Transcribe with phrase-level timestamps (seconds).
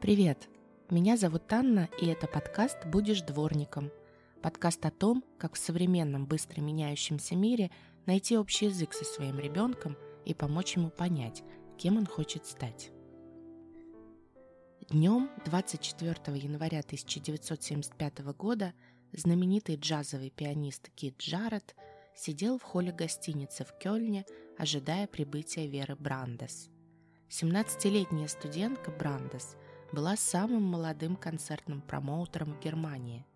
[0.00, 0.48] Привет!
[0.88, 3.90] Меня зовут Анна, и это подкаст «Будешь дворником».
[4.40, 7.70] Подкаст о том, как в современном быстро меняющемся мире
[8.06, 11.42] найти общий язык со своим ребенком и помочь ему понять,
[11.76, 12.90] кем он хочет стать.
[14.88, 18.72] Днем 24 января 1975 года
[19.12, 21.76] знаменитый джазовый пианист Кит Джаред
[22.14, 24.24] сидел в холле гостиницы в Кёльне,
[24.56, 26.70] ожидая прибытия Веры Брандес.
[27.28, 29.56] 17-летняя студентка Брандес
[29.92, 33.26] была самым молодым концертным промоутером в Германии.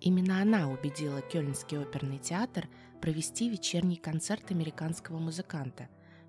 [0.00, 2.68] Именно она убедила Кёльнский оперный театр
[3.00, 5.88] провести вечерний концерт американского музыканта,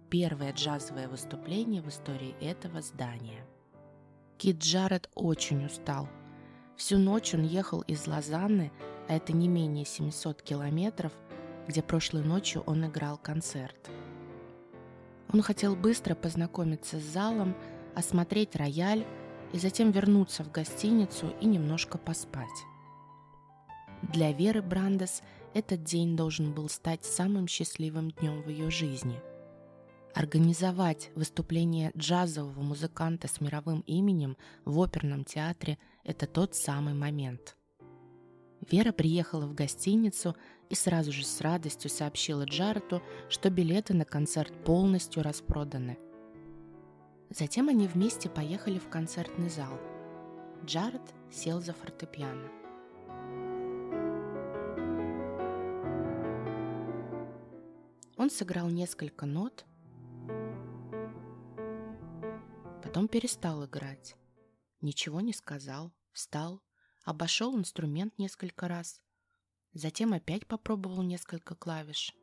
[0.10, 3.46] первое джазовое выступление в истории этого здания.
[4.38, 6.08] Кит Джаред очень устал.
[6.78, 8.72] Всю ночь он ехал из Лозанны,
[9.08, 11.12] а это не менее 700 километров,
[11.68, 13.90] где прошлой ночью он играл концерт.
[15.32, 17.56] Он хотел быстро познакомиться с залом,
[17.96, 19.06] осмотреть рояль
[19.54, 22.48] и затем вернуться в гостиницу и немножко поспать.
[24.02, 25.22] Для Веры Брандес
[25.54, 29.20] этот день должен был стать самым счастливым днем в ее жизни.
[30.16, 37.56] Организовать выступление джазового музыканта с мировым именем в оперном театре– это тот самый момент.
[38.70, 40.36] Вера приехала в гостиницу
[40.70, 45.98] и сразу же с радостью сообщила Джарету, что билеты на концерт полностью распроданы–
[47.30, 49.80] Затем они вместе поехали в концертный зал.
[50.66, 52.50] Джаред сел за фортепиано.
[58.18, 59.66] Он сыграл несколько нот,
[62.84, 64.16] потом перестал играть.
[64.82, 66.62] Ничего не сказал, встал,
[67.06, 69.02] обошел инструмент несколько раз,
[69.74, 72.14] затем опять попробовал несколько клавиш.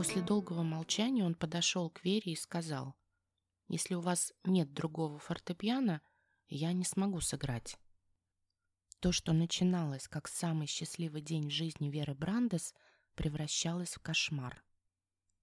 [0.00, 2.94] После долгого молчания он подошел к Вере и сказал,
[3.68, 6.00] «Если у вас нет другого фортепиано,
[6.48, 7.76] я не смогу сыграть».
[9.00, 12.72] То, что начиналось как самый счастливый день в жизни Веры Брандес,
[13.14, 14.64] превращалось в кошмар.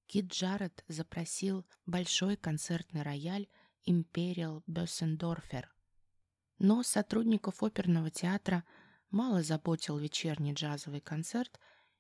[0.08, 3.48] Кит Джаред запросил большой концертный рояль
[3.84, 5.72] «Империал Бессендорфер».
[6.58, 8.64] Но сотрудников оперного театра
[9.12, 11.60] мало заботил вечерний джазовый концерт,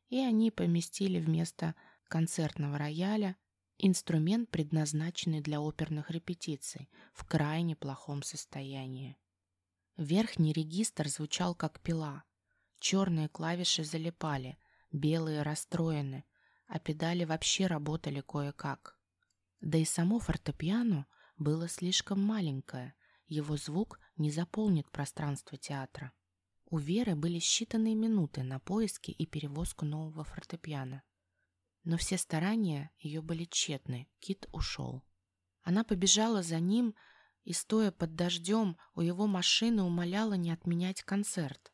[0.10, 1.76] и они поместили вместо
[2.08, 3.36] концертного рояля
[3.78, 9.18] инструмент, предназначенный для оперных репетиций, в крайне плохом состоянии.
[9.98, 12.24] Верхний регистр звучал как пила.
[12.80, 14.58] Черные клавиши залипали,
[14.92, 16.24] белые расстроены,
[16.68, 19.00] а педали вообще работали кое-как.
[19.62, 21.08] Да и само фортепиано
[21.38, 22.94] было слишком маленькое,
[23.28, 26.14] его звук не заполнит пространство театра.
[26.66, 31.04] У Веры были считанные минуты на поиски и перевозку нового фортепиано.
[31.88, 34.10] Но все старания ее были тщетны.
[34.20, 35.06] Кит ушел.
[35.62, 36.94] Она побежала за ним
[37.46, 41.72] и, стоя под дождем, у его машины умоляла не отменять концерт.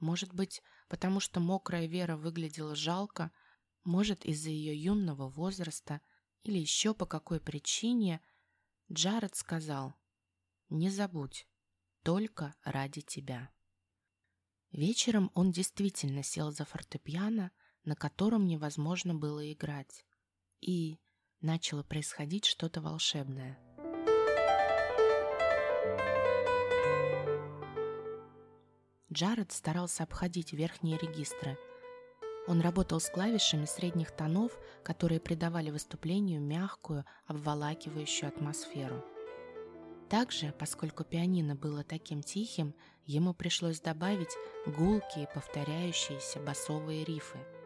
[0.00, 3.30] Может быть, потому что мокрая Вера выглядела жалко,
[3.84, 6.00] может, из-за ее юного возраста
[6.42, 8.20] или еще по какой причине,
[8.92, 9.94] Джаред сказал
[10.70, 11.46] «Не забудь,
[12.02, 13.48] только ради тебя».
[14.72, 17.52] Вечером он действительно сел за фортепиано,
[17.88, 20.04] на котором невозможно было играть.
[20.60, 20.98] И
[21.40, 23.58] начало происходить что-то волшебное.
[29.10, 31.56] Джаред старался обходить верхние регистры.
[32.46, 34.52] Он работал с клавишами средних тонов,
[34.84, 39.02] которые придавали выступлению мягкую, обволакивающую атмосферу.
[40.10, 42.74] Также, поскольку пианино было таким тихим,
[43.06, 44.36] ему пришлось добавить
[44.66, 47.38] гулкие, повторяющиеся басовые рифы–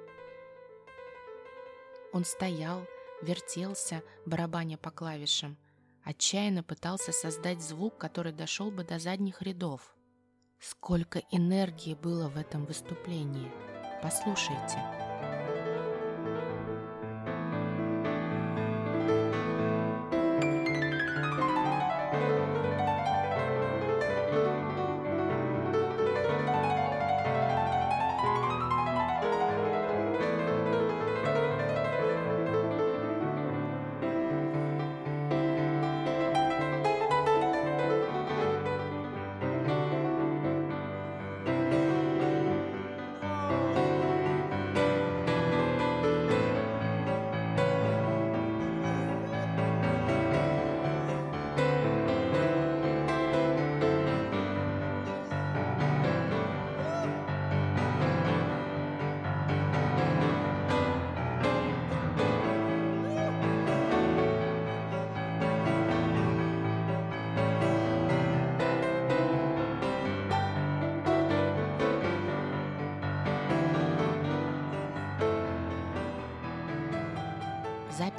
[2.13, 2.87] он стоял,
[3.23, 5.57] вертелся, барабаня по клавишам,
[6.05, 9.95] отчаянно пытался создать звук, который дошел бы до задних рядов.
[10.61, 13.51] Сколько энергии было в этом выступлении.
[14.03, 15.42] Послушайте.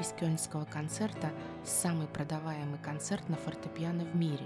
[0.04, 1.32] Запись кёльнского концерта–
[1.66, 4.46] самый продаваемый концерт на фортепиано в мире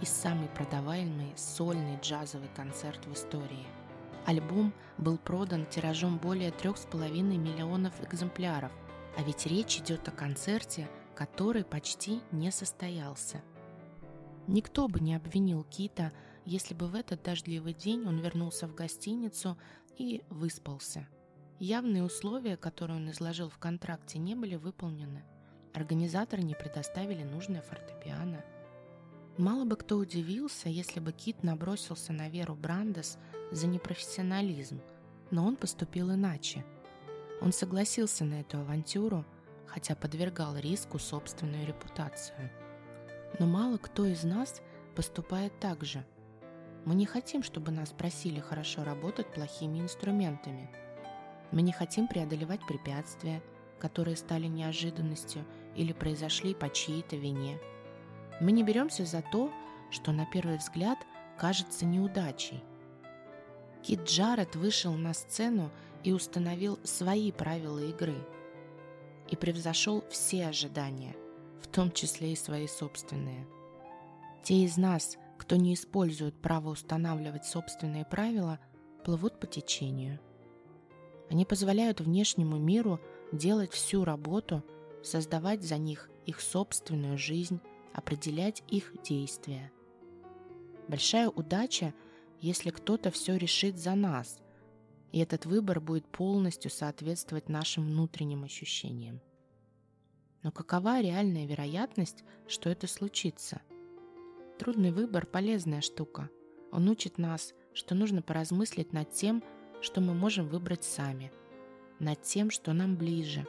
[0.00, 3.66] и самый продаваемый сольный джазовый концерт в истории.
[4.24, 8.72] Альбом был продан тиражом более 3,5 миллионов экземпляров,
[9.16, 13.42] а ведь речь идет о концерте, который почти не состоялся.
[14.46, 16.12] Никто бы не обвинил Кита,
[16.46, 19.58] если бы в этот дождливый день он вернулся в гостиницу
[19.98, 21.06] и выспался.
[21.60, 25.24] Явные условия, которые он изложил в контракте, не были выполнены.
[25.72, 28.44] Организаторы не предоставили нужное фортепиано.
[29.38, 33.18] Мало бы кто удивился, если бы Кит набросился на Веру Брандес
[33.50, 34.80] за непрофессионализм,
[35.30, 36.64] но он поступил иначе.
[37.40, 39.24] Он согласился на эту авантюру,
[39.66, 42.50] хотя подвергал риску собственную репутацию.
[43.38, 44.62] Но мало кто из нас
[44.94, 46.04] поступает так же.
[46.84, 50.70] Мы не хотим, чтобы нас просили хорошо работать плохими инструментами.
[51.54, 53.40] Мы не хотим преодолевать препятствия,
[53.78, 55.44] которые стали неожиданностью
[55.76, 57.60] или произошли по чьей-то вине.
[58.40, 59.52] Мы не беремся за то,
[59.88, 60.98] что на первый взгляд
[61.38, 62.60] кажется неудачей.
[63.84, 65.70] Кит Джаред вышел на сцену
[66.02, 68.16] и установил свои правила игры.
[69.30, 71.14] И превзошел все ожидания,
[71.62, 73.46] в том числе и свои собственные.
[74.42, 78.58] Те из нас, кто не использует право устанавливать собственные правила,
[79.04, 80.18] плывут по течению.
[81.30, 83.00] Они позволяют внешнему миру
[83.32, 84.62] делать всю работу,
[85.02, 87.60] создавать за них их собственную жизнь,
[87.92, 89.70] определять их действия.
[90.88, 91.94] Большая удача,
[92.40, 94.38] если кто-то все решит за нас,
[95.12, 99.20] и этот выбор будет полностью соответствовать нашим внутренним ощущениям.
[100.42, 103.62] Но какова реальная вероятность, что это случится?
[104.58, 106.28] Трудный выбор– полезная штука.
[106.70, 109.42] Он учит нас, что нужно поразмыслить над тем,
[109.84, 111.30] что мы можем выбрать сами,
[111.98, 113.46] над тем, что нам ближе.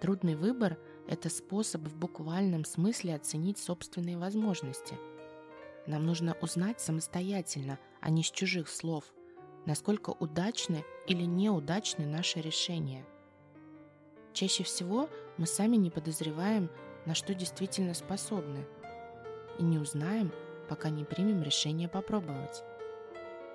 [0.00, 0.78] Трудный выбор–
[1.08, 4.98] это способ в буквальном смысле оценить собственные возможности.
[5.86, 9.04] Нам нужно узнать самостоятельно, а не с чужих слов–
[9.66, 13.04] насколько удачны или неудачны наши решения.
[14.32, 16.70] Чаще всего мы сами не подозреваем,
[17.04, 18.66] на что действительно способны,
[19.58, 20.32] и не узнаем,
[20.68, 22.62] пока не примем решение попробовать,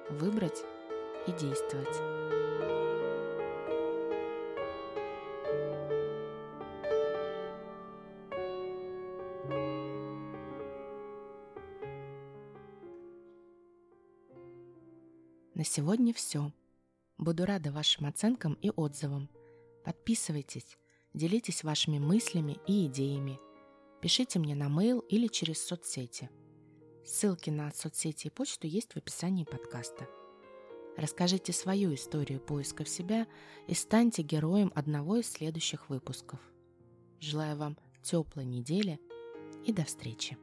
[0.09, 0.63] выбрать
[1.27, 2.21] и действовать.
[15.53, 16.51] На сегодня все.
[17.19, 19.29] Буду рада вашим оценкам и отзывам.
[19.83, 20.77] Подписывайтесь,
[21.13, 23.39] делитесь вашими мыслями и идеями.
[24.01, 26.31] Пишите мне на mail или через соцсети.
[27.05, 30.07] Ссылки на соцсети и почту есть в описании подкаста.
[30.97, 33.27] Расскажите свою историю поиска в себя
[33.67, 36.39] и станьте героем одного из следующих выпусков.
[37.19, 38.99] Желаю вам теплой недели
[39.65, 40.37] и до встречи!